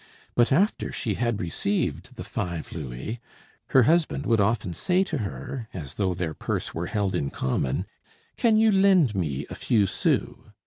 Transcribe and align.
But 0.33 0.51
after 0.51 0.91
she 0.91 1.13
had 1.13 1.39
received 1.39 2.15
the 2.15 2.23
five 2.23 2.71
louis, 2.73 3.19
her 3.67 3.83
husband 3.83 4.25
would 4.25 4.41
often 4.41 4.73
say 4.73 5.03
to 5.03 5.19
her, 5.19 5.67
as 5.75 5.93
though 5.93 6.15
their 6.15 6.33
purse 6.33 6.73
were 6.73 6.87
held 6.87 7.13
in 7.13 7.29
common: 7.29 7.85
"Can 8.35 8.57
you 8.57 8.71
lend 8.71 9.13
me 9.13 9.45
a 9.51 9.53
few 9.53 9.85
sous?" 9.85 10.39